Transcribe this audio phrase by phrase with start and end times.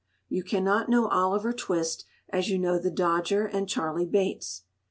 [0.29, 4.63] You cannot know Oliver Twist as you know the Dodger and Charlie Bates.